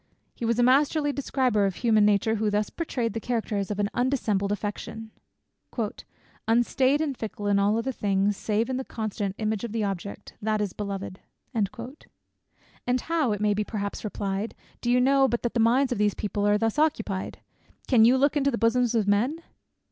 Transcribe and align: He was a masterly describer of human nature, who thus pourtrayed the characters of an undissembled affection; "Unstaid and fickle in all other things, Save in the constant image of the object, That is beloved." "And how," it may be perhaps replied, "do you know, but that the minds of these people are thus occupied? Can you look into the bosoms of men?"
He 0.33 0.45
was 0.45 0.57
a 0.57 0.63
masterly 0.63 1.11
describer 1.11 1.67
of 1.67 1.75
human 1.75 2.05
nature, 2.05 2.37
who 2.37 2.49
thus 2.49 2.71
pourtrayed 2.71 3.13
the 3.13 3.19
characters 3.19 3.69
of 3.69 3.77
an 3.77 3.87
undissembled 3.93 4.51
affection; 4.51 5.11
"Unstaid 6.47 7.01
and 7.01 7.15
fickle 7.15 7.45
in 7.45 7.59
all 7.59 7.77
other 7.77 7.91
things, 7.91 8.35
Save 8.35 8.67
in 8.71 8.77
the 8.77 8.83
constant 8.83 9.35
image 9.37 9.63
of 9.63 9.73
the 9.73 9.83
object, 9.83 10.33
That 10.41 10.59
is 10.59 10.73
beloved." 10.73 11.19
"And 11.53 13.01
how," 13.01 13.31
it 13.31 13.41
may 13.41 13.53
be 13.53 13.63
perhaps 13.63 14.03
replied, 14.03 14.55
"do 14.81 14.89
you 14.89 14.99
know, 14.99 15.27
but 15.27 15.43
that 15.43 15.53
the 15.53 15.59
minds 15.59 15.91
of 15.91 15.99
these 15.99 16.15
people 16.15 16.47
are 16.47 16.57
thus 16.57 16.79
occupied? 16.79 17.37
Can 17.87 18.03
you 18.03 18.17
look 18.17 18.35
into 18.35 18.49
the 18.49 18.57
bosoms 18.57 18.95
of 18.95 19.07
men?" 19.07 19.43